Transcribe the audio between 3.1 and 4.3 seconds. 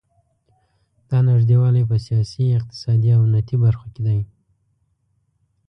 او امنیتي برخو کې دی.